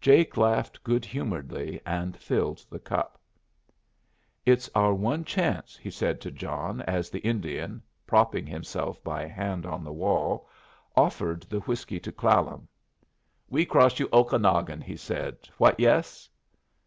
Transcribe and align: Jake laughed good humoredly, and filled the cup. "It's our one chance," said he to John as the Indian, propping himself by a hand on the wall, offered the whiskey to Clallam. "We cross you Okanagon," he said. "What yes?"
Jake 0.00 0.38
laughed 0.38 0.82
good 0.82 1.04
humoredly, 1.04 1.78
and 1.84 2.16
filled 2.16 2.64
the 2.70 2.78
cup. 2.78 3.20
"It's 4.46 4.70
our 4.74 4.94
one 4.94 5.24
chance," 5.26 5.78
said 5.90 6.16
he 6.16 6.20
to 6.22 6.30
John 6.30 6.80
as 6.88 7.10
the 7.10 7.18
Indian, 7.18 7.82
propping 8.06 8.46
himself 8.46 9.04
by 9.04 9.24
a 9.24 9.28
hand 9.28 9.66
on 9.66 9.84
the 9.84 9.92
wall, 9.92 10.48
offered 10.96 11.42
the 11.50 11.60
whiskey 11.60 12.00
to 12.00 12.12
Clallam. 12.12 12.66
"We 13.50 13.66
cross 13.66 13.98
you 13.98 14.08
Okanagon," 14.10 14.80
he 14.80 14.96
said. 14.96 15.36
"What 15.58 15.78
yes?" 15.78 16.30